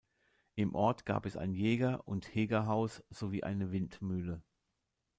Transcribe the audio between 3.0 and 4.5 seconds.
sowie eine Windmühle.